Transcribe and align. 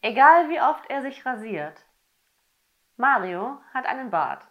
Egal 0.00 0.48
wie 0.48 0.60
oft 0.60 0.88
er 0.90 1.02
sich 1.02 1.26
rasiert. 1.26 1.84
Mario 2.96 3.60
hat 3.74 3.86
einen 3.86 4.10
Bart. 4.10 4.46